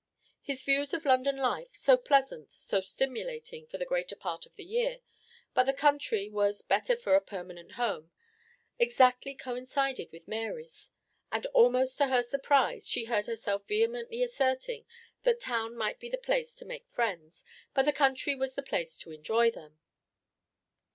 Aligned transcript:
His 0.41 0.63
views 0.63 0.95
of 0.95 1.05
London 1.05 1.37
life 1.37 1.75
so 1.75 1.95
pleasant, 1.95 2.51
so 2.51 2.81
stimulating 2.81 3.67
for 3.67 3.77
the 3.77 3.85
greater 3.85 4.15
part 4.15 4.47
of 4.47 4.55
the 4.55 4.63
year, 4.63 5.01
but 5.53 5.65
the 5.65 5.73
country 5.73 6.27
was 6.27 6.63
better 6.63 6.95
for 6.95 7.13
a 7.13 7.21
permanent 7.21 7.73
home 7.73 8.09
exactly 8.79 9.35
coincided 9.35 10.11
with 10.11 10.27
Mary's; 10.27 10.89
and 11.31 11.45
almost 11.53 11.99
to 11.99 12.07
her 12.07 12.23
surprise, 12.23 12.87
she 12.89 13.03
heard 13.05 13.27
herself 13.27 13.67
vehemently 13.67 14.23
asserting 14.23 14.87
that 15.21 15.39
town 15.39 15.77
might 15.77 15.99
be 15.99 16.09
the 16.09 16.17
place 16.17 16.55
to 16.55 16.65
make 16.65 16.87
friends, 16.87 17.43
but 17.75 17.83
the 17.85 17.93
country 17.93 18.33
was 18.33 18.55
the 18.55 18.63
place 18.63 18.97
to 18.97 19.11
enjoy 19.11 19.51
them. 19.51 19.77